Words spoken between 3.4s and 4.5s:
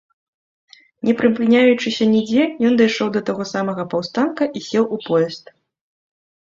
самага паўстанка